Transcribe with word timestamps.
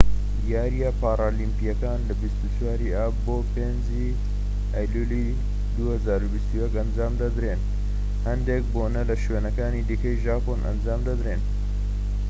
یاریە 0.51 0.89
پارالیمپیەکان 1.01 1.99
لە 2.07 2.13
24 2.23 2.79
ی 2.87 2.89
ئاب 2.97 3.13
بۆ 3.25 3.35
5 3.55 3.81
ی 4.03 4.07
ئەیلولی 4.75 5.27
2021 5.77 6.73
ئەنجام 6.79 7.13
دەدرێن 7.21 7.61
هەندێک 8.27 8.63
بۆنە 8.73 9.01
لە 9.09 9.15
شوێنەکانی 9.23 9.85
دیکەی 9.89 10.21
ژاپۆن 10.25 10.59
ئەنجام 10.67 11.01
دەدرێن 11.07 11.41